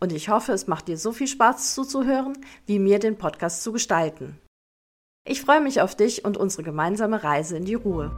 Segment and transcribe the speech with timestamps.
[0.00, 2.36] Und ich hoffe, es macht dir so viel Spaß zuzuhören,
[2.66, 4.38] wie mir den Podcast zu gestalten.
[5.26, 8.10] Ich freue mich auf dich und unsere gemeinsame Reise in die Ruhe.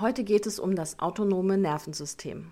[0.00, 2.50] Heute geht es um das autonome Nervensystem.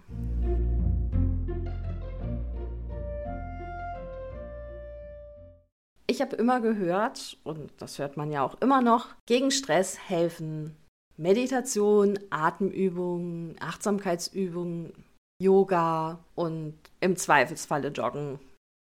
[6.07, 10.77] Ich habe immer gehört, und das hört man ja auch immer noch, gegen Stress helfen
[11.17, 14.93] Meditation, Atemübungen, Achtsamkeitsübungen,
[15.41, 18.41] Yoga und im Zweifelsfalle Joggen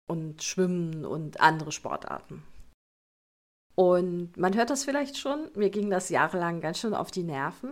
[0.10, 2.44] und Schwimmen und andere Sportarten.
[3.76, 7.72] Und man hört das vielleicht schon, mir ging das jahrelang ganz schön auf die Nerven.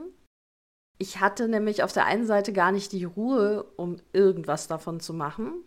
[0.98, 5.14] Ich hatte nämlich auf der einen Seite gar nicht die Ruhe, um irgendwas davon zu
[5.14, 5.64] machen.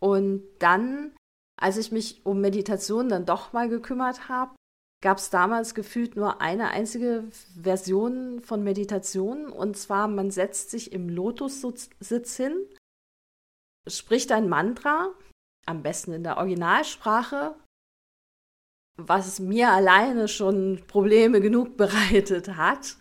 [0.00, 1.14] Und dann,
[1.60, 4.54] als ich mich um Meditation dann doch mal gekümmert habe,
[5.02, 7.24] gab es damals gefühlt nur eine einzige
[7.60, 9.48] Version von Meditation.
[9.48, 12.56] Und zwar, man setzt sich im Lotussitz hin,
[13.86, 15.12] spricht ein Mantra,
[15.66, 17.56] am besten in der Originalsprache,
[18.96, 22.96] was mir alleine schon Probleme genug bereitet hat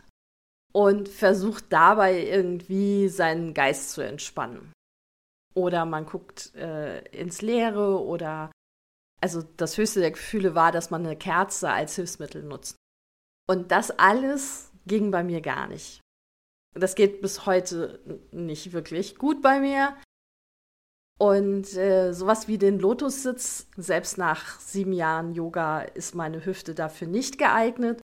[0.74, 4.74] und versucht dabei irgendwie seinen Geist zu entspannen.
[5.54, 8.52] Oder man guckt äh, ins Leere oder
[9.22, 12.76] also das höchste der Gefühle war, dass man eine Kerze als Hilfsmittel nutzt.
[13.48, 16.02] Und das alles ging bei mir gar nicht.
[16.74, 18.00] Das geht bis heute
[18.32, 19.96] nicht wirklich gut bei mir.
[21.18, 27.08] Und äh, sowas wie den Lotussitz, selbst nach sieben Jahren Yoga, ist meine Hüfte dafür
[27.08, 28.02] nicht geeignet.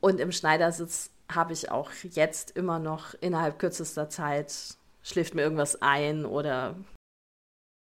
[0.00, 5.80] Und im Schneidersitz habe ich auch jetzt immer noch innerhalb kürzester Zeit, schläft mir irgendwas
[5.80, 6.76] ein oder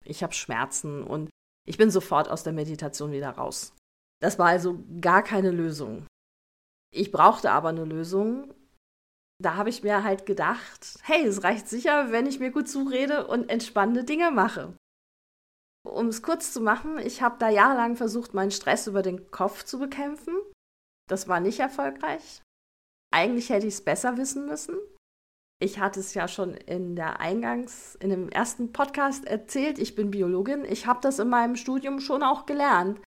[0.04, 1.04] ich habe Schmerzen.
[1.04, 1.30] Und
[1.72, 3.74] ich bin sofort aus der Meditation wieder raus.
[4.22, 6.06] Das war also gar keine Lösung.
[6.94, 8.54] Ich brauchte aber eine Lösung.
[9.42, 13.26] Da habe ich mir halt gedacht, hey, es reicht sicher, wenn ich mir gut zurede
[13.26, 14.76] und entspannende Dinge mache.
[15.88, 19.64] Um es kurz zu machen, ich habe da jahrelang versucht, meinen Stress über den Kopf
[19.64, 20.36] zu bekämpfen.
[21.08, 22.44] Das war nicht erfolgreich.
[23.14, 24.76] Eigentlich hätte ich es besser wissen müssen.
[25.62, 30.10] Ich hatte es ja schon in der Eingangs, in dem ersten Podcast erzählt, ich bin
[30.10, 30.66] Biologin.
[30.66, 33.00] Ich habe das in meinem Studium schon auch gelernt,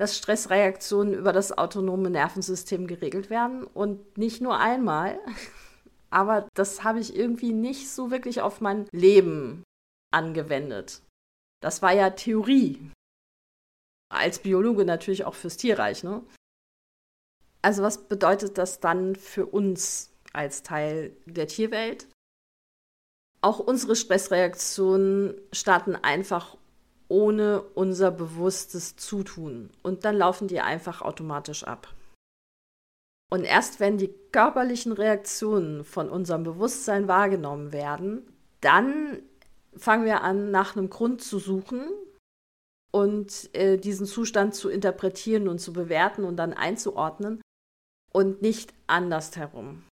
[0.00, 5.20] dass Stressreaktionen über das autonome Nervensystem geregelt werden und nicht nur einmal.
[6.10, 9.64] Aber das habe ich irgendwie nicht so wirklich auf mein Leben
[10.10, 11.02] angewendet.
[11.60, 12.90] Das war ja Theorie.
[14.10, 16.24] Als Biologe natürlich auch fürs Tierreich, ne?
[17.60, 22.06] Also was bedeutet das dann für uns als Teil der Tierwelt.
[23.40, 26.56] Auch unsere Stressreaktionen starten einfach
[27.08, 31.92] ohne unser bewusstes Zutun und dann laufen die einfach automatisch ab.
[33.30, 38.22] Und erst wenn die körperlichen Reaktionen von unserem Bewusstsein wahrgenommen werden,
[38.60, 39.22] dann
[39.76, 41.82] fangen wir an, nach einem Grund zu suchen
[42.90, 47.42] und äh, diesen Zustand zu interpretieren und zu bewerten und dann einzuordnen
[48.12, 49.84] und nicht andersherum.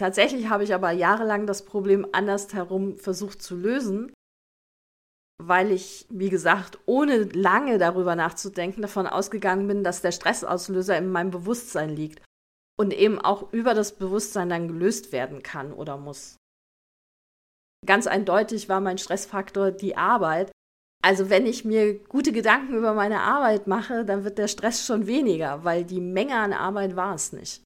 [0.00, 4.10] Tatsächlich habe ich aber jahrelang das Problem andersherum versucht zu lösen,
[5.36, 11.12] weil ich, wie gesagt, ohne lange darüber nachzudenken, davon ausgegangen bin, dass der Stressauslöser in
[11.12, 12.24] meinem Bewusstsein liegt
[12.78, 16.36] und eben auch über das Bewusstsein dann gelöst werden kann oder muss.
[17.84, 20.50] Ganz eindeutig war mein Stressfaktor die Arbeit.
[21.04, 25.06] Also wenn ich mir gute Gedanken über meine Arbeit mache, dann wird der Stress schon
[25.06, 27.62] weniger, weil die Menge an Arbeit war es nicht.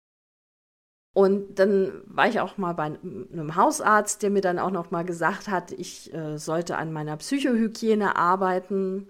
[1.17, 5.05] Und dann war ich auch mal bei einem Hausarzt, der mir dann auch noch mal
[5.05, 9.09] gesagt hat, ich äh, sollte an meiner Psychohygiene arbeiten.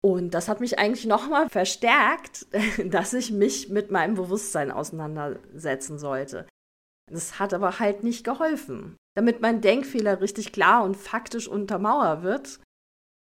[0.00, 2.46] Und das hat mich eigentlich noch mal verstärkt,
[2.84, 6.46] dass ich mich mit meinem Bewusstsein auseinandersetzen sollte.
[7.10, 8.96] Das hat aber halt nicht geholfen.
[9.16, 12.60] Damit mein Denkfehler richtig klar und faktisch untermauert wird,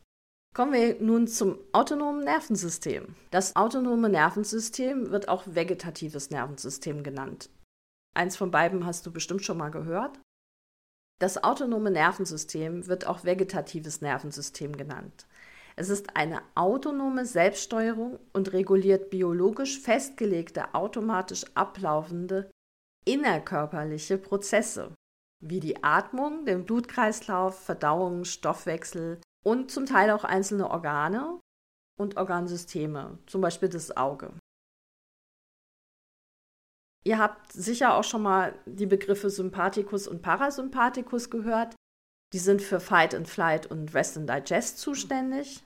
[0.55, 3.13] Kommen wir nun zum autonomen Nervensystem.
[3.29, 7.49] Das autonome Nervensystem wird auch vegetatives Nervensystem genannt.
[8.15, 10.17] Eins von beiden hast du bestimmt schon mal gehört.
[11.19, 15.27] Das autonome Nervensystem wird auch vegetatives Nervensystem genannt.
[15.75, 22.49] Es ist eine autonome Selbststeuerung und reguliert biologisch festgelegte, automatisch ablaufende
[23.03, 24.93] innerkörperliche Prozesse,
[25.43, 31.39] wie die Atmung, den Blutkreislauf, Verdauung, Stoffwechsel und zum Teil auch einzelne Organe
[31.97, 34.33] und Organsysteme, zum Beispiel das Auge.
[37.05, 41.75] Ihr habt sicher auch schon mal die Begriffe Sympathikus und Parasympathikus gehört.
[42.33, 45.63] Die sind für Fight and Flight und Rest and Digest zuständig.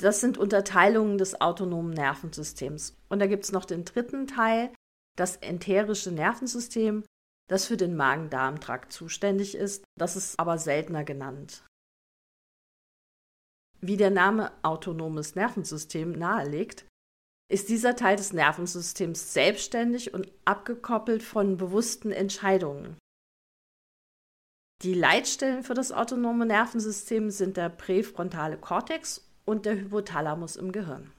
[0.00, 2.96] Das sind Unterteilungen des autonomen Nervensystems.
[3.08, 4.72] Und da gibt es noch den dritten Teil,
[5.16, 7.04] das enterische Nervensystem,
[7.48, 9.84] das für den Magen-Darm-Trakt zuständig ist.
[9.96, 11.64] Das ist aber seltener genannt.
[13.80, 16.84] Wie der Name autonomes Nervensystem nahelegt,
[17.50, 22.96] ist dieser Teil des Nervensystems selbstständig und abgekoppelt von bewussten Entscheidungen.
[24.82, 31.12] Die Leitstellen für das autonome Nervensystem sind der präfrontale Kortex und der Hypothalamus im Gehirn.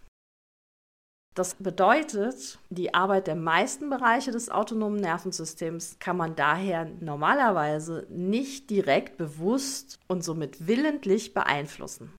[1.36, 8.70] Das bedeutet, die Arbeit der meisten Bereiche des autonomen Nervensystems kann man daher normalerweise nicht
[8.70, 12.14] direkt bewusst und somit willentlich beeinflussen.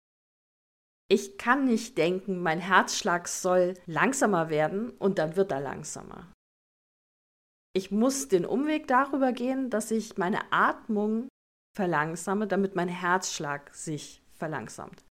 [1.12, 6.32] Ich kann nicht denken, mein Herzschlag soll langsamer werden und dann wird er langsamer.
[7.74, 11.28] Ich muss den Umweg darüber gehen, dass ich meine Atmung
[11.76, 15.04] verlangsame, damit mein Herzschlag sich verlangsamt.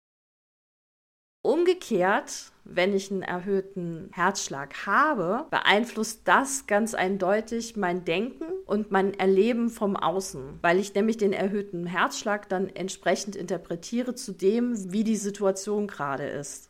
[1.43, 9.15] Umgekehrt, wenn ich einen erhöhten Herzschlag habe, beeinflusst das ganz eindeutig mein Denken und mein
[9.15, 15.03] Erleben vom Außen, weil ich nämlich den erhöhten Herzschlag dann entsprechend interpretiere zu dem, wie
[15.03, 16.69] die Situation gerade ist.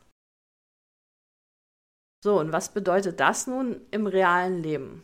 [2.23, 5.03] So, und was bedeutet das nun im realen Leben?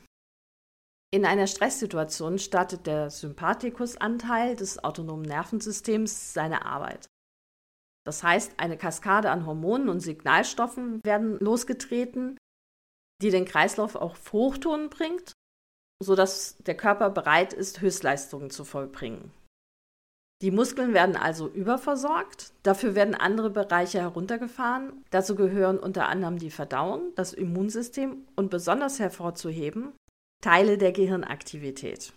[1.11, 7.09] In einer Stresssituation startet der Sympathikusanteil des autonomen Nervensystems seine Arbeit.
[8.07, 12.37] Das heißt, eine Kaskade an Hormonen und Signalstoffen werden losgetreten,
[13.21, 15.33] die den Kreislauf auf Hochtouren bringt,
[16.01, 19.33] sodass der Körper bereit ist, Höchstleistungen zu vollbringen.
[20.41, 25.03] Die Muskeln werden also überversorgt, dafür werden andere Bereiche heruntergefahren.
[25.09, 29.91] Dazu gehören unter anderem die Verdauung, das Immunsystem und besonders hervorzuheben
[30.41, 32.13] Teile der Gehirnaktivität.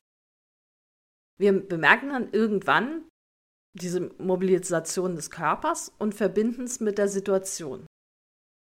[1.40, 3.09] Wir bemerken dann irgendwann,
[3.72, 7.86] diese Mobilisation des Körpers und verbinden es mit der Situation.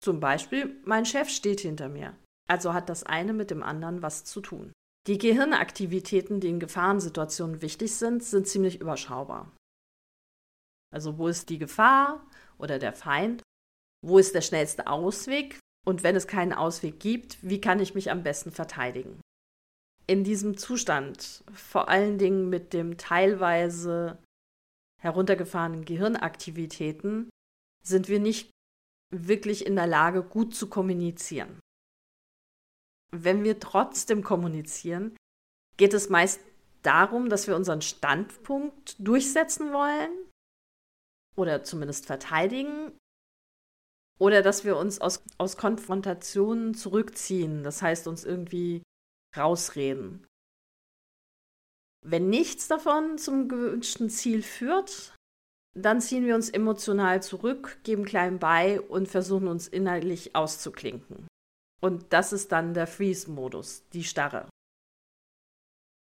[0.04, 2.16] Zum Beispiel, mein Chef steht hinter mir,
[2.50, 4.74] also hat das eine mit dem anderen was zu tun.
[5.08, 9.52] Die Gehirnaktivitäten, die in Gefahrensituationen wichtig sind, sind ziemlich überschaubar.
[10.94, 12.26] Also wo ist die Gefahr
[12.58, 13.42] oder der Feind?
[14.06, 15.58] Wo ist der schnellste Ausweg?
[15.86, 19.20] Und wenn es keinen Ausweg gibt, wie kann ich mich am besten verteidigen?
[20.06, 24.20] In diesem Zustand, vor allen Dingen mit dem teilweise
[25.02, 27.30] heruntergefahrenen Gehirnaktivitäten
[27.84, 28.52] sind wir nicht
[29.14, 31.60] wirklich in der Lage, gut zu kommunizieren.
[33.12, 35.18] Wenn wir trotzdem kommunizieren,
[35.78, 36.40] geht es meist
[36.84, 40.12] darum, dass wir unseren Standpunkt durchsetzen wollen
[41.36, 42.96] oder zumindest verteidigen
[44.20, 48.84] oder dass wir uns aus, aus Konfrontationen zurückziehen, das heißt uns irgendwie
[49.36, 50.26] rausreden.
[52.04, 55.14] Wenn nichts davon zum gewünschten Ziel führt,
[55.74, 61.28] dann ziehen wir uns emotional zurück, geben klein bei und versuchen uns innerlich auszuklinken.
[61.82, 64.48] Und das ist dann der Freeze-Modus, die Starre.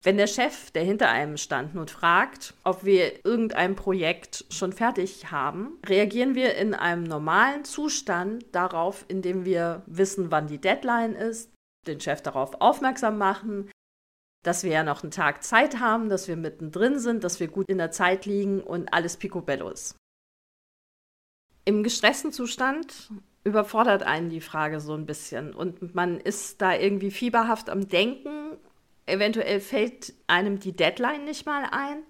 [0.01, 5.29] Wenn der Chef, der hinter einem stand, nun fragt, ob wir irgendein Projekt schon fertig
[5.29, 11.51] haben, reagieren wir in einem normalen Zustand darauf, indem wir wissen, wann die Deadline ist,
[11.85, 13.69] den Chef darauf aufmerksam machen,
[14.43, 17.67] dass wir ja noch einen Tag Zeit haben, dass wir mittendrin sind, dass wir gut
[17.69, 19.95] in der Zeit liegen und alles picobello ist.
[21.65, 23.11] Im gestressten Zustand
[23.43, 28.57] überfordert einen die Frage so ein bisschen und man ist da irgendwie fieberhaft am Denken.
[29.05, 32.03] Eventuell fällt einem die Deadline nicht mal ein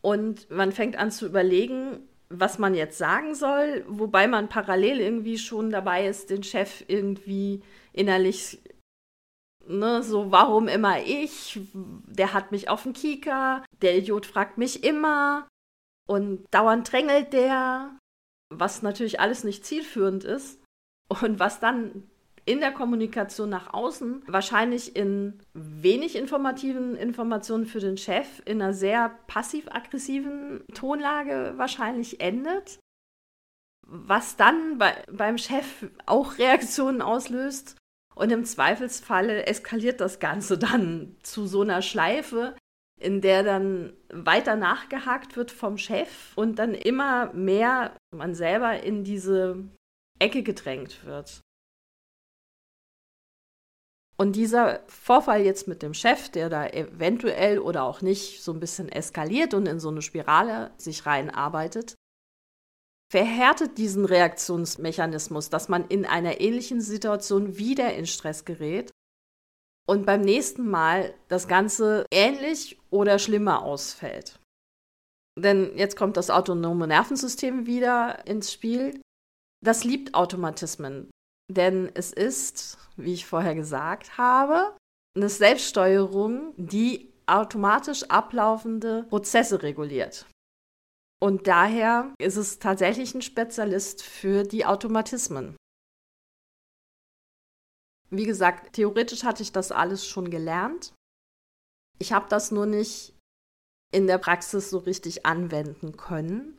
[0.00, 2.00] und man fängt an zu überlegen,
[2.30, 7.62] was man jetzt sagen soll, wobei man parallel irgendwie schon dabei ist, den Chef irgendwie
[7.92, 8.60] innerlich
[9.68, 11.60] Ne, so, warum immer ich?
[11.74, 13.64] Der hat mich auf den Kieker.
[13.82, 15.46] Der Idiot fragt mich immer.
[16.08, 17.98] Und dauernd drängelt der.
[18.48, 20.62] Was natürlich alles nicht zielführend ist.
[21.08, 22.08] Und was dann
[22.46, 28.72] in der Kommunikation nach außen wahrscheinlich in wenig informativen Informationen für den Chef, in einer
[28.72, 32.80] sehr passiv-aggressiven Tonlage wahrscheinlich endet,
[33.86, 37.76] was dann bei, beim Chef auch Reaktionen auslöst.
[38.18, 42.56] Und im Zweifelsfalle eskaliert das Ganze dann zu so einer Schleife,
[43.00, 49.04] in der dann weiter nachgehakt wird vom Chef und dann immer mehr man selber in
[49.04, 49.68] diese
[50.18, 51.42] Ecke gedrängt wird.
[54.16, 58.58] Und dieser Vorfall jetzt mit dem Chef, der da eventuell oder auch nicht so ein
[58.58, 61.94] bisschen eskaliert und in so eine Spirale sich reinarbeitet,
[63.10, 68.90] verhärtet diesen Reaktionsmechanismus, dass man in einer ähnlichen Situation wieder in Stress gerät
[69.88, 74.38] und beim nächsten Mal das Ganze ähnlich oder schlimmer ausfällt.
[75.38, 79.00] Denn jetzt kommt das autonome Nervensystem wieder ins Spiel.
[79.64, 81.10] Das liebt Automatismen,
[81.50, 84.76] denn es ist wie ich vorher gesagt habe,
[85.16, 90.26] eine Selbststeuerung, die automatisch ablaufende Prozesse reguliert.
[91.20, 95.56] Und daher ist es tatsächlich ein Spezialist für die Automatismen.
[98.10, 100.94] Wie gesagt, theoretisch hatte ich das alles schon gelernt.
[101.98, 103.14] Ich habe das nur nicht
[103.92, 106.58] in der Praxis so richtig anwenden können.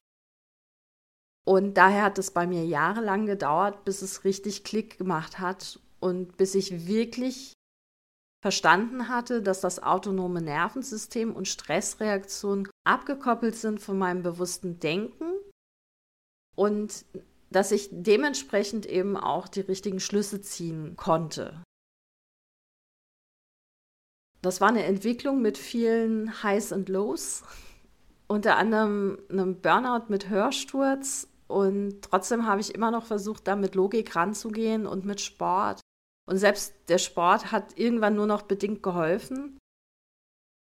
[1.47, 6.37] Und daher hat es bei mir jahrelang gedauert, bis es richtig Klick gemacht hat und
[6.37, 7.53] bis ich wirklich
[8.41, 15.33] verstanden hatte, dass das autonome Nervensystem und Stressreaktionen abgekoppelt sind von meinem bewussten Denken
[16.55, 17.05] und
[17.51, 21.63] dass ich dementsprechend eben auch die richtigen Schlüsse ziehen konnte.
[24.41, 27.43] Das war eine Entwicklung mit vielen Highs und Lows,
[28.27, 33.75] unter anderem einem Burnout mit Hörsturz und trotzdem habe ich immer noch versucht, da mit
[33.75, 35.81] Logik ranzugehen und mit Sport
[36.29, 39.57] und selbst der Sport hat irgendwann nur noch bedingt geholfen.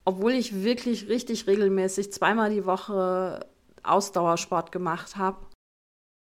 [0.05, 3.45] Obwohl ich wirklich richtig regelmäßig zweimal die Woche
[3.83, 5.45] Ausdauersport gemacht habe.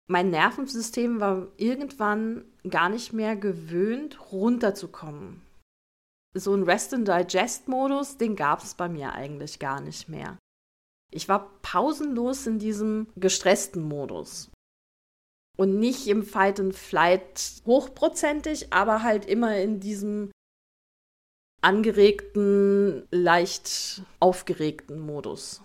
[0.09, 5.41] Mein Nervensystem war irgendwann gar nicht mehr gewöhnt, runterzukommen.
[6.33, 10.37] So ein Rest-and-Digest-Modus, den gab es bei mir eigentlich gar nicht mehr.
[11.11, 14.51] Ich war pausenlos in diesem gestressten Modus
[15.57, 20.31] und nicht im Fight and Flight hochprozentig, aber halt immer in diesem
[21.61, 25.61] angeregten, leicht aufgeregten Modus.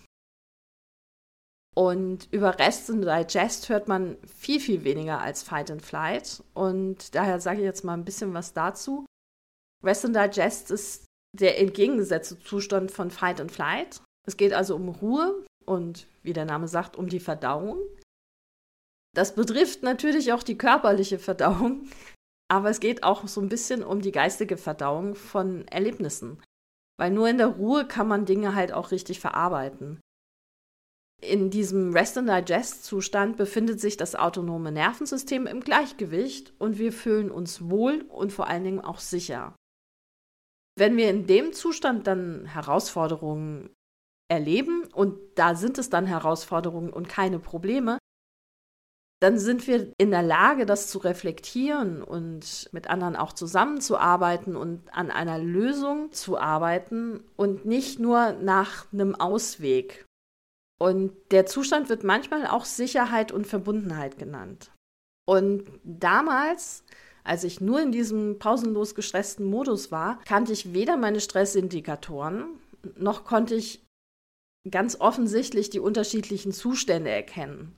[1.75, 6.43] Und über Rest and Digest hört man viel, viel weniger als Fight and Flight.
[6.53, 9.07] Und daher sage ich jetzt mal ein bisschen was dazu.
[9.85, 11.05] Rest and Digest ist
[11.39, 14.01] der entgegengesetzte Zustand von Fight and Flight.
[14.27, 17.79] Es geht also um Ruhe und, wie der Name sagt, um die Verdauung.
[19.15, 21.89] Das betrifft natürlich auch die körperliche Verdauung,
[22.51, 26.43] aber es geht auch so ein bisschen um die geistige Verdauung von Erlebnissen.
[26.99, 30.01] Weil nur in der Ruhe kann man Dinge halt auch richtig verarbeiten.
[31.21, 36.93] In diesem Rest and Digest Zustand befindet sich das autonome Nervensystem im Gleichgewicht und wir
[36.93, 39.57] fühlen uns wohl und vor allen Dingen auch sicher.
[40.77, 43.71] Wenn wir in dem Zustand dann Herausforderungen
[44.31, 47.98] erleben und da sind es dann Herausforderungen und keine Probleme,
[49.21, 54.83] dann sind wir in der Lage, das zu reflektieren und mit anderen auch zusammenzuarbeiten und
[54.93, 60.05] an einer Lösung zu arbeiten und nicht nur nach einem Ausweg.
[60.81, 64.71] Und der Zustand wird manchmal auch Sicherheit und Verbundenheit genannt.
[65.27, 66.85] Und damals,
[67.25, 72.47] als ich nur in diesem pausenlos gestressten Modus war, kannte ich weder meine Stressindikatoren,
[72.97, 73.85] noch konnte ich
[74.71, 77.78] ganz offensichtlich die unterschiedlichen Zustände erkennen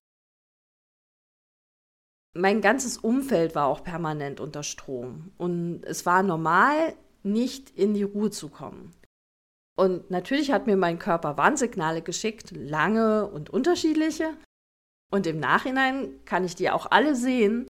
[2.34, 5.32] mein ganzes Umfeld war auch permanent unter Strom.
[5.36, 8.94] Und es war normal, nicht in die Ruhe zu kommen.
[9.76, 14.36] Und natürlich hat mir mein Körper Warnsignale geschickt, lange und unterschiedliche.
[15.10, 17.66] Und im Nachhinein kann ich die auch alle sehen.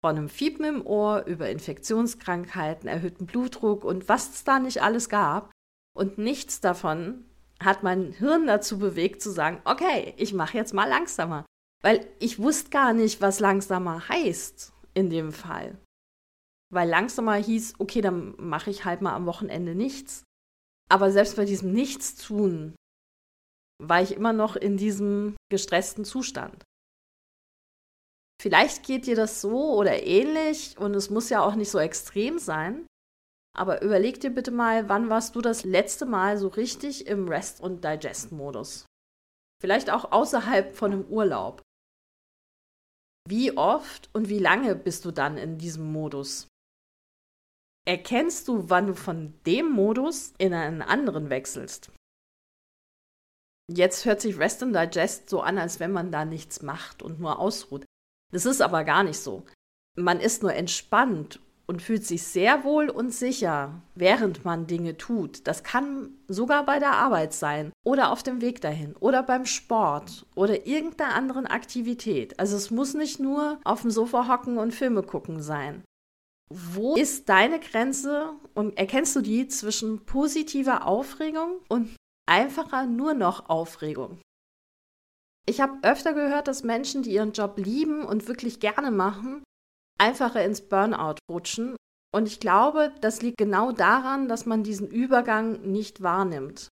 [0.00, 5.08] Von einem Fiepen im Ohr über Infektionskrankheiten, erhöhten Blutdruck und was es da nicht alles
[5.08, 5.52] gab.
[5.94, 7.24] Und nichts davon
[7.60, 11.44] hat mein Hirn dazu bewegt zu sagen, okay, ich mache jetzt mal langsamer.
[11.82, 15.78] Weil ich wusste gar nicht, was langsamer heißt in dem Fall.
[16.72, 20.24] Weil langsamer hieß, okay, dann mache ich halt mal am Wochenende nichts.
[20.90, 22.74] Aber selbst bei diesem Nichtstun
[23.80, 26.64] war ich immer noch in diesem gestressten Zustand.
[28.40, 32.38] Vielleicht geht dir das so oder ähnlich und es muss ja auch nicht so extrem
[32.38, 32.86] sein.
[33.56, 37.60] Aber überleg dir bitte mal, wann warst du das letzte Mal so richtig im Rest-
[37.60, 38.86] und Digest-Modus?
[39.60, 41.62] Vielleicht auch außerhalb von einem Urlaub.
[43.28, 46.48] Wie oft und wie lange bist du dann in diesem Modus?
[47.88, 51.90] erkennst du, wann du von dem Modus in einen anderen wechselst.
[53.70, 57.18] Jetzt hört sich Rest and Digest so an, als wenn man da nichts macht und
[57.18, 57.86] nur ausruht.
[58.30, 59.42] Das ist aber gar nicht so.
[59.96, 65.46] Man ist nur entspannt und fühlt sich sehr wohl und sicher, während man Dinge tut.
[65.46, 70.26] Das kann sogar bei der Arbeit sein oder auf dem Weg dahin oder beim Sport
[70.34, 72.40] oder irgendeiner anderen Aktivität.
[72.40, 75.84] Also es muss nicht nur auf dem Sofa hocken und Filme gucken sein.
[76.50, 81.94] Wo ist deine Grenze und erkennst du die zwischen positiver Aufregung und
[82.26, 84.18] einfacher nur noch Aufregung?
[85.46, 89.42] Ich habe öfter gehört, dass Menschen, die ihren Job lieben und wirklich gerne machen,
[89.98, 91.76] einfacher ins Burnout rutschen.
[92.14, 96.68] Und ich glaube, das liegt genau daran, dass man diesen Übergang nicht wahrnimmt.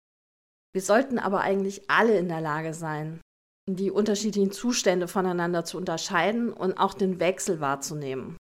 [0.73, 3.21] Wir sollten aber eigentlich alle in der Lage sein,
[3.69, 8.37] die unterschiedlichen Zustände voneinander zu unterscheiden und auch den Wechsel wahrzunehmen,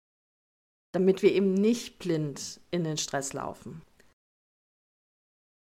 [0.93, 3.83] damit wir eben nicht blind in den Stress laufen.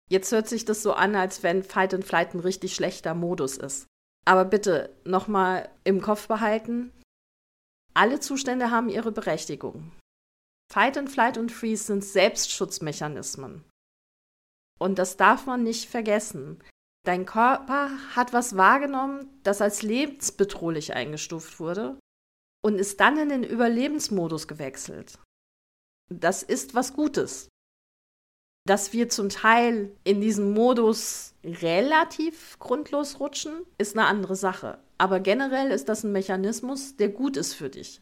[0.10, 3.58] Jetzt hört sich das so an, als wenn Fight and Flight ein richtig schlechter Modus
[3.58, 3.88] ist.
[4.26, 6.92] Aber bitte nochmal im Kopf behalten,
[7.96, 9.92] alle Zustände haben ihre Berechtigung.
[10.72, 13.64] Fight and Flight und Freeze sind Selbstschutzmechanismen.
[14.80, 16.62] Und das darf man nicht vergessen.
[17.06, 22.00] Dein Körper hat was wahrgenommen, das als lebensbedrohlich eingestuft wurde
[22.64, 25.20] und ist dann in den Überlebensmodus gewechselt.
[26.10, 27.48] Das ist was Gutes.
[28.68, 34.80] Dass wir zum Teil in diesen Modus relativ grundlos rutschen, ist eine andere Sache.
[34.98, 38.02] Aber generell ist das ein Mechanismus, der gut ist für dich.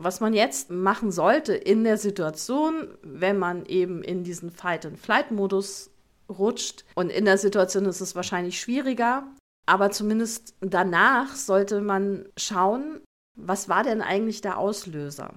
[0.00, 5.90] Was man jetzt machen sollte in der Situation, wenn man eben in diesen Fight-and-Flight-Modus
[6.28, 9.26] rutscht, und in der Situation ist es wahrscheinlich schwieriger,
[9.66, 13.00] aber zumindest danach sollte man schauen,
[13.36, 15.34] was war denn eigentlich der Auslöser?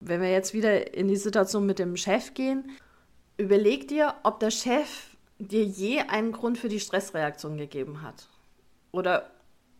[0.00, 2.70] Wenn wir jetzt wieder in die Situation mit dem Chef gehen,
[3.36, 8.28] überleg dir, ob der Chef dir je einen Grund für die Stressreaktion gegeben hat
[8.92, 9.30] oder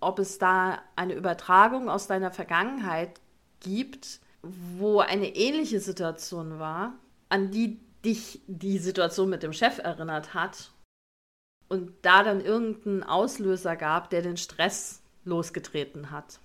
[0.00, 3.20] ob es da eine Übertragung aus deiner Vergangenheit
[3.60, 6.94] gibt, wo eine ähnliche Situation war,
[7.28, 10.72] an die dich die Situation mit dem Chef erinnert hat
[11.68, 16.40] und da dann irgendeinen Auslöser gab, der den Stress losgetreten hat.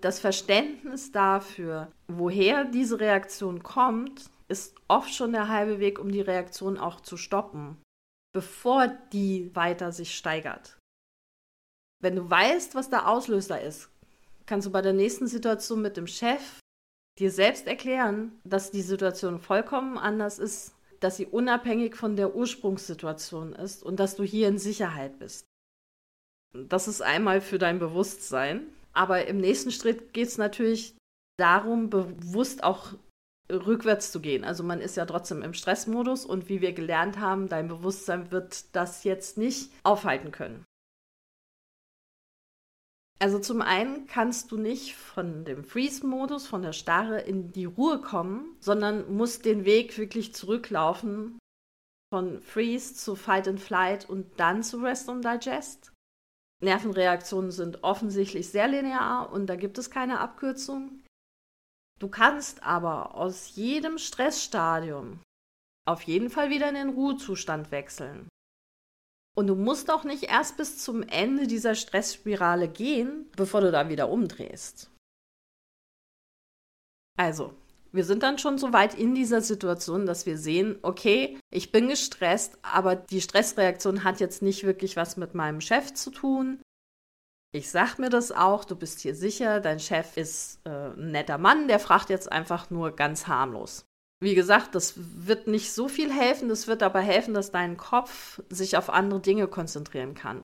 [0.00, 6.20] Das Verständnis dafür, woher diese Reaktion kommt, ist oft schon der halbe Weg, um die
[6.20, 7.78] Reaktion auch zu stoppen
[8.32, 10.78] bevor die weiter sich steigert.
[12.00, 13.90] Wenn du weißt, was der Auslöser ist,
[14.46, 16.60] kannst du bei der nächsten Situation mit dem Chef
[17.18, 23.54] dir selbst erklären, dass die Situation vollkommen anders ist, dass sie unabhängig von der Ursprungssituation
[23.54, 25.44] ist und dass du hier in Sicherheit bist.
[26.54, 28.68] Das ist einmal für dein Bewusstsein.
[28.92, 30.96] Aber im nächsten Schritt geht es natürlich
[31.38, 32.94] darum, bewusst auch
[33.50, 34.44] rückwärts zu gehen.
[34.44, 38.74] Also man ist ja trotzdem im Stressmodus und wie wir gelernt haben, dein Bewusstsein wird
[38.74, 40.64] das jetzt nicht aufhalten können.
[43.20, 48.00] Also zum einen kannst du nicht von dem Freeze-Modus, von der Starre in die Ruhe
[48.00, 51.38] kommen, sondern musst den Weg wirklich zurücklaufen
[52.10, 55.92] von Freeze zu Fight and Flight und dann zu Rest and Digest.
[56.60, 61.04] Nervenreaktionen sind offensichtlich sehr linear und da gibt es keine Abkürzung.
[62.00, 65.20] Du kannst aber aus jedem Stressstadium
[65.86, 68.28] auf jeden Fall wieder in den Ruhezustand wechseln.
[69.36, 73.88] Und du musst auch nicht erst bis zum Ende dieser Stressspirale gehen, bevor du dann
[73.88, 74.90] wieder umdrehst.
[77.16, 77.54] Also,
[77.92, 81.88] wir sind dann schon so weit in dieser Situation, dass wir sehen, okay, ich bin
[81.88, 86.60] gestresst, aber die Stressreaktion hat jetzt nicht wirklich was mit meinem Chef zu tun.
[87.52, 91.38] Ich sag mir das auch, du bist hier sicher, dein Chef ist äh, ein netter
[91.38, 93.84] Mann, der fragt jetzt einfach nur ganz harmlos.
[94.20, 98.42] Wie gesagt, das wird nicht so viel helfen, das wird aber helfen, dass dein Kopf
[98.50, 100.42] sich auf andere Dinge konzentrieren kann.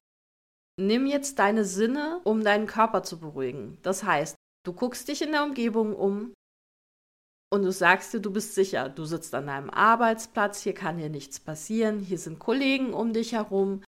[0.80, 3.78] Nimm jetzt deine Sinne, um deinen Körper zu beruhigen.
[3.82, 6.32] Das heißt, du guckst dich in der Umgebung um
[7.54, 8.88] und du sagst dir, du bist sicher.
[8.88, 13.32] Du sitzt an deinem Arbeitsplatz, hier kann dir nichts passieren, hier sind Kollegen um dich
[13.32, 13.82] herum,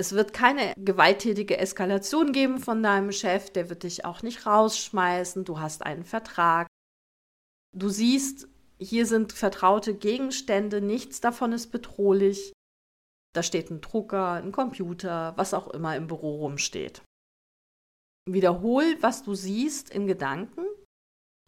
[0.00, 5.44] es wird keine gewalttätige Eskalation geben von deinem Chef, der wird dich auch nicht rausschmeißen,
[5.44, 6.68] du hast einen Vertrag.
[7.76, 12.54] Du siehst, hier sind vertraute Gegenstände, nichts davon ist bedrohlich.
[13.34, 17.02] Da steht ein Drucker, ein Computer, was auch immer im Büro rumsteht.
[18.26, 20.64] Wiederhol, was du siehst in Gedanken,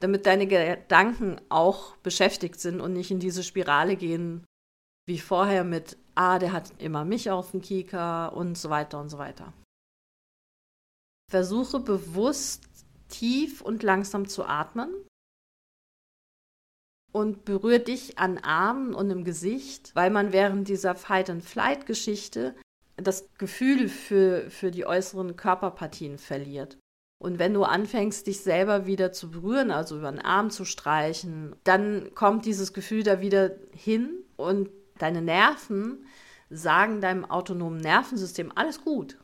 [0.02, 4.44] damit deine Gedanken auch beschäftigt sind und nicht in diese Spirale gehen,
[5.06, 9.08] wie vorher mit ah, der hat immer mich auf dem Kieker und so weiter und
[9.08, 9.52] so weiter.
[11.30, 12.64] Versuche bewusst
[13.08, 14.90] tief und langsam zu atmen.
[17.14, 22.56] und berührt dich an Armen und im Gesicht, weil man während dieser Fight-and-Flight-Geschichte
[22.96, 26.78] das Gefühl für, für die äußeren Körperpartien verliert.
[27.22, 31.54] Und wenn du anfängst, dich selber wieder zu berühren, also über den Arm zu streichen,
[31.62, 36.04] dann kommt dieses Gefühl da wieder hin und deine Nerven
[36.50, 39.18] sagen deinem autonomen Nervensystem alles gut.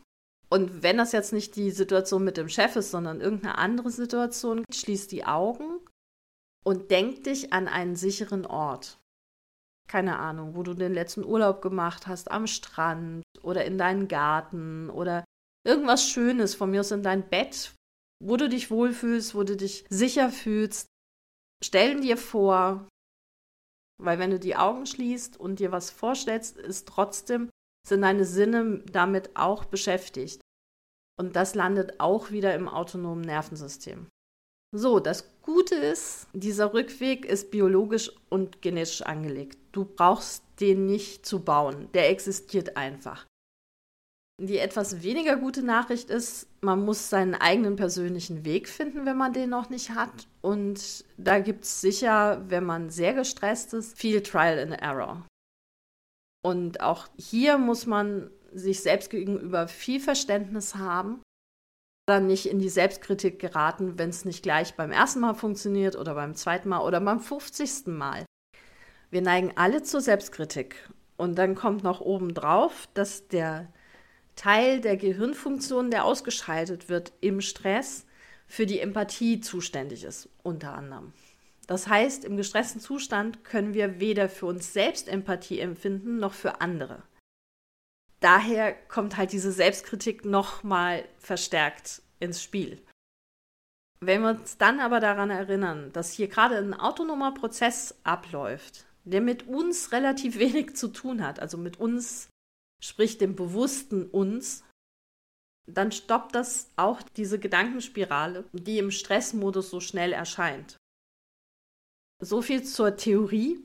[0.48, 4.64] Und wenn das jetzt nicht die Situation mit dem Chef ist, sondern irgendeine andere Situation,
[4.72, 5.80] schließ die Augen
[6.64, 9.00] und denk dich an einen sicheren Ort.
[9.88, 14.88] Keine Ahnung, wo du den letzten Urlaub gemacht hast, am Strand oder in deinen Garten
[14.88, 15.24] oder
[15.66, 17.74] irgendwas Schönes, von mir aus in dein Bett,
[18.20, 20.88] wo du dich wohlfühlst, wo du dich sicher fühlst.
[21.62, 22.88] Stellen dir vor,
[24.00, 27.50] weil wenn du die Augen schließt und dir was vorstellst, ist trotzdem,
[27.86, 30.40] sind deine Sinne damit auch beschäftigt.
[31.18, 34.06] Und das landet auch wieder im autonomen Nervensystem.
[34.74, 39.58] So, das Gute ist, dieser Rückweg ist biologisch und genetisch angelegt.
[39.72, 43.26] Du brauchst den nicht zu bauen, der existiert einfach.
[44.40, 49.32] Die etwas weniger gute Nachricht ist, man muss seinen eigenen persönlichen Weg finden, wenn man
[49.32, 50.28] den noch nicht hat.
[50.42, 55.26] Und da gibt es sicher, wenn man sehr gestresst ist, viel Trial and Error.
[56.44, 61.20] Und auch hier muss man sich selbst gegenüber viel Verständnis haben,
[62.06, 66.14] dann nicht in die Selbstkritik geraten, wenn es nicht gleich beim ersten Mal funktioniert oder
[66.14, 67.88] beim zweiten Mal oder beim 50.
[67.88, 68.24] Mal.
[69.10, 70.88] Wir neigen alle zur Selbstkritik.
[71.16, 73.72] Und dann kommt noch oben drauf, dass der
[74.38, 78.06] Teil der Gehirnfunktion, der ausgeschaltet wird im Stress,
[78.46, 81.12] für die Empathie zuständig ist, unter anderem.
[81.66, 86.62] Das heißt, im gestressten Zustand können wir weder für uns selbst Empathie empfinden noch für
[86.62, 87.02] andere.
[88.20, 92.80] Daher kommt halt diese Selbstkritik nochmal verstärkt ins Spiel.
[94.00, 99.20] Wenn wir uns dann aber daran erinnern, dass hier gerade ein autonomer Prozess abläuft, der
[99.20, 102.28] mit uns relativ wenig zu tun hat, also mit uns
[102.80, 104.64] sprich dem bewussten uns,
[105.66, 110.76] dann stoppt das auch diese Gedankenspirale, die im Stressmodus so schnell erscheint.
[112.20, 113.62] So viel zur Theorie.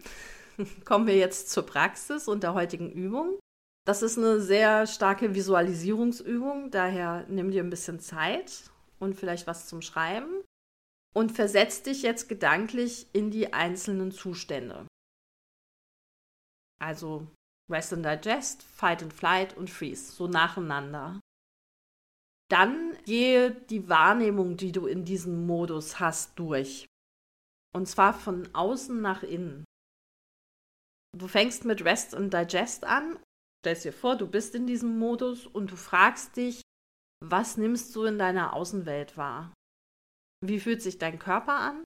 [0.86, 3.40] Kommen wir jetzt zur Praxis und der heutigen Übung.
[3.86, 9.68] Das ist eine sehr starke Visualisierungsübung, daher nimm dir ein bisschen Zeit und vielleicht was
[9.68, 10.42] zum Schreiben
[11.14, 14.88] und versetz dich jetzt gedanklich in die einzelnen Zustände.
[16.80, 17.28] Also
[17.70, 21.20] Rest and Digest, Fight and Flight und Freeze, so nacheinander.
[22.52, 26.86] Dann gehe die Wahrnehmung, die du in diesem Modus hast, durch.
[27.76, 29.64] Und zwar von außen nach innen.
[31.18, 33.18] Du fängst mit Rest and Digest an,
[33.64, 36.62] stellst dir vor, du bist in diesem Modus und du fragst dich,
[37.24, 39.54] was nimmst du in deiner Außenwelt wahr?
[40.46, 41.84] Wie fühlt sich dein Körper an?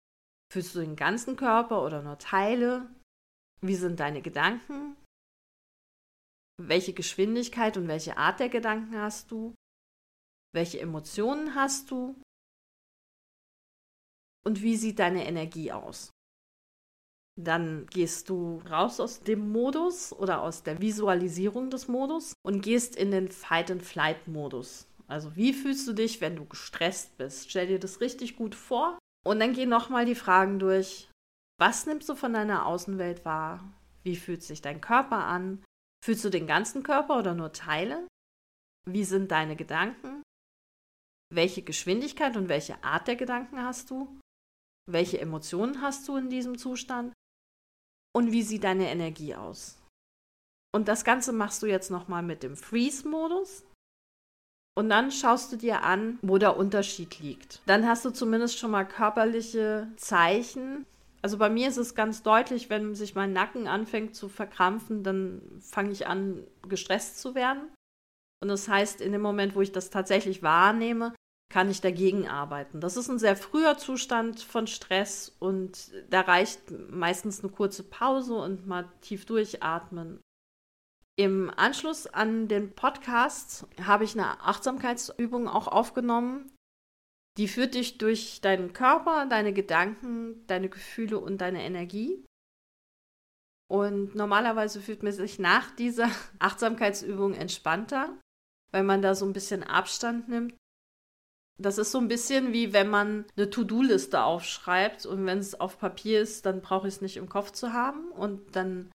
[0.52, 2.90] Fühlst du den ganzen Körper oder nur Teile?
[3.62, 4.97] Wie sind deine Gedanken?
[6.60, 9.54] Welche Geschwindigkeit und welche Art der Gedanken hast du?
[10.54, 12.20] Welche Emotionen hast du?
[14.44, 16.10] Und wie sieht deine Energie aus?
[17.40, 22.96] Dann gehst du raus aus dem Modus oder aus der Visualisierung des Modus und gehst
[22.96, 24.88] in den Fight-and-Flight-Modus.
[25.06, 27.52] Also wie fühlst du dich, wenn du gestresst bist?
[27.52, 31.12] Stell dir das richtig gut vor und dann geh nochmal die Fragen durch.
[31.60, 33.64] Was nimmst du von deiner Außenwelt wahr?
[34.04, 35.64] Wie fühlt sich dein Körper an?
[36.08, 38.08] Fühlst du den ganzen Körper oder nur Teile?
[38.90, 40.24] Wie sind deine Gedanken?
[41.34, 44.18] Welche Geschwindigkeit und welche Art der Gedanken hast du?
[44.90, 47.12] Welche Emotionen hast du in diesem Zustand?
[48.16, 49.84] Und wie sieht deine Energie aus?
[50.74, 53.66] Und das Ganze machst du jetzt nochmal mit dem Freeze-Modus.
[54.78, 57.62] Und dann schaust du dir an, wo der Unterschied liegt.
[57.66, 60.86] Dann hast du zumindest schon mal körperliche Zeichen,
[61.22, 65.42] also bei mir ist es ganz deutlich, wenn sich mein Nacken anfängt zu verkrampfen, dann
[65.60, 67.74] fange ich an, gestresst zu werden.
[68.42, 71.14] Und das heißt, in dem Moment, wo ich das tatsächlich wahrnehme,
[71.50, 72.82] kann ich dagegen arbeiten.
[72.82, 78.36] Das ist ein sehr früher Zustand von Stress und da reicht meistens eine kurze Pause
[78.36, 80.20] und mal tief durchatmen.
[81.16, 86.52] Im Anschluss an den Podcast habe ich eine Achtsamkeitsübung auch aufgenommen,
[87.38, 92.26] die führt dich durch deinen Körper, deine Gedanken, deine Gefühle und deine Energie.
[93.70, 98.18] Und normalerweise fühlt man sich nach dieser Achtsamkeitsübung entspannter,
[98.72, 100.56] weil man da so ein bisschen Abstand nimmt.
[101.60, 105.80] Das ist so ein bisschen wie wenn man eine To-Do-Liste aufschreibt und wenn es auf
[105.80, 108.92] Papier ist, dann brauche ich es nicht im Kopf zu haben und dann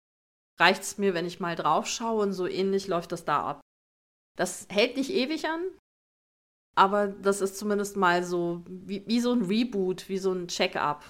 [0.60, 3.62] reicht es mir, wenn ich mal drauf schaue und so ähnlich läuft das da ab.
[4.38, 5.62] Das hält nicht ewig an,
[6.76, 11.10] aber das ist zumindest mal so wie, wie so ein Reboot, wie so ein Check-up.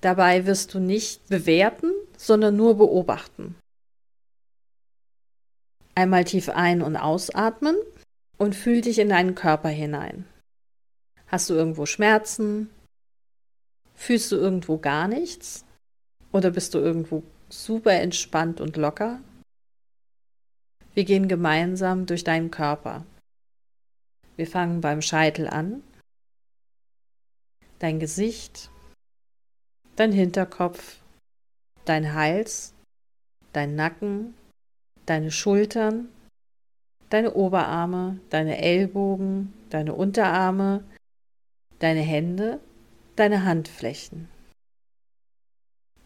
[0.00, 3.54] Dabei wirst du nicht bewerten, sondern nur beobachten.
[5.94, 7.76] Einmal tief ein- und ausatmen
[8.36, 10.24] und fühl dich in deinen Körper hinein.
[11.28, 12.68] Hast du irgendwo Schmerzen?
[13.94, 15.64] Fühlst du irgendwo gar nichts?
[16.32, 19.20] Oder bist du irgendwo super entspannt und locker.
[20.94, 23.04] Wir gehen gemeinsam durch deinen Körper.
[24.36, 25.82] Wir fangen beim Scheitel an,
[27.78, 28.70] dein Gesicht,
[29.96, 30.98] dein Hinterkopf,
[31.84, 32.72] dein Hals,
[33.52, 34.34] dein Nacken,
[35.06, 36.08] deine Schultern,
[37.10, 40.84] deine Oberarme, deine Ellbogen, deine Unterarme,
[41.80, 42.60] deine Hände,
[43.16, 44.28] deine Handflächen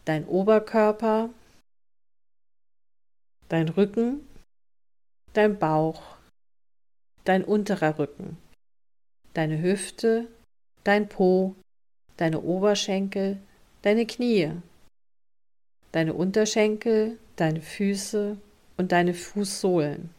[0.05, 1.29] dein Oberkörper,
[3.49, 4.27] dein Rücken,
[5.33, 6.17] dein Bauch,
[7.23, 8.37] dein unterer Rücken,
[9.33, 10.27] deine Hüfte,
[10.83, 11.55] dein Po,
[12.17, 13.41] deine Oberschenkel,
[13.81, 14.51] deine Knie,
[15.91, 18.37] deine Unterschenkel, deine Füße
[18.77, 20.13] und deine Fußsohlen.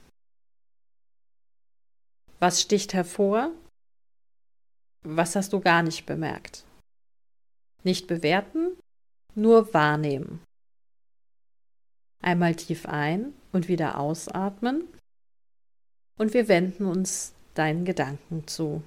[2.39, 3.53] Was sticht hervor?
[5.03, 6.65] Was hast du gar nicht bemerkt?
[7.83, 8.76] Nicht bewerten,
[9.37, 10.41] nur wahrnehmen.
[12.23, 14.85] Einmal tief ein und wieder ausatmen
[16.19, 18.83] und wir wenden uns deinen Gedanken zu.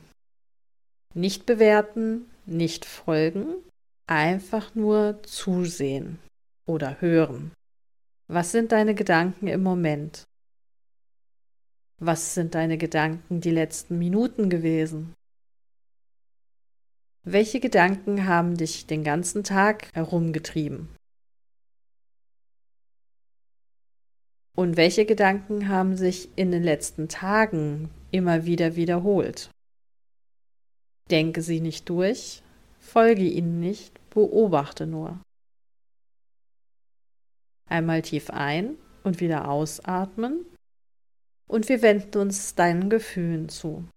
[1.13, 3.55] Nicht bewerten, nicht folgen,
[4.07, 6.19] einfach nur zusehen
[6.65, 7.51] oder hören.
[8.27, 10.23] Was sind deine Gedanken im Moment?
[11.99, 15.13] Was sind deine Gedanken die letzten Minuten gewesen?
[17.31, 20.89] Welche Gedanken haben dich den ganzen Tag herumgetrieben?
[24.57, 29.51] Und welche Gedanken haben sich in den letzten Tagen immer wieder wiederholt?
[31.11, 32.41] Denke sie nicht durch,
[32.79, 35.21] folge ihnen nicht, beobachte nur.
[37.69, 40.47] Einmal tief ein und wieder ausatmen
[41.47, 43.87] und wir wenden uns deinen Gefühlen zu.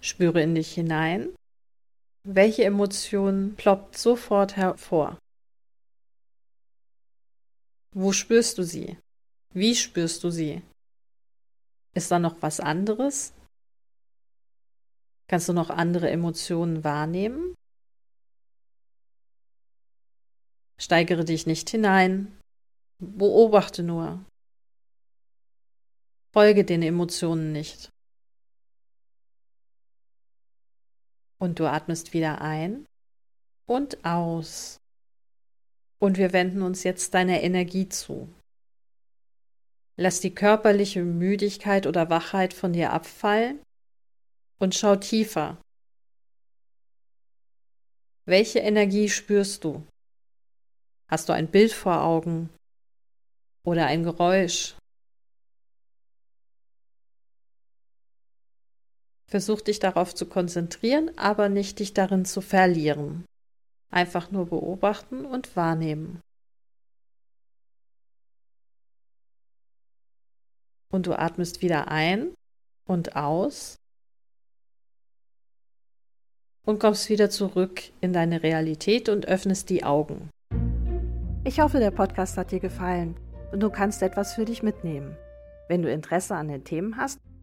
[0.00, 1.34] Spüre in dich hinein.
[2.24, 5.18] Welche Emotion ploppt sofort hervor?
[7.94, 8.98] Wo spürst du sie?
[9.54, 10.62] Wie spürst du sie?
[11.94, 13.32] Ist da noch was anderes?
[15.26, 17.54] Kannst du noch andere Emotionen wahrnehmen?
[20.80, 22.38] Steigere dich nicht hinein,
[23.02, 24.24] beobachte nur.
[26.32, 27.90] Folge den Emotionen nicht.
[31.38, 32.86] Und du atmest wieder ein
[33.66, 34.78] und aus.
[36.00, 38.28] Und wir wenden uns jetzt deiner Energie zu.
[39.96, 43.60] Lass die körperliche Müdigkeit oder Wachheit von dir abfallen
[44.58, 45.60] und schau tiefer.
[48.24, 49.84] Welche Energie spürst du?
[51.08, 52.50] Hast du ein Bild vor Augen
[53.64, 54.76] oder ein Geräusch
[59.28, 63.24] Versuch dich darauf zu konzentrieren, aber nicht dich darin zu verlieren.
[63.90, 66.20] Einfach nur beobachten und wahrnehmen.
[70.90, 72.34] Und du atmest wieder ein
[72.86, 73.76] und aus.
[76.68, 80.28] und kommst wieder zurück in deine Realität und öffnest die Augen.
[81.42, 83.16] Ich hoffe, der Podcast hat dir gefallen
[83.52, 85.16] und du kannst etwas für dich mitnehmen.
[85.68, 87.20] Wenn du Interesse an den Themen hast,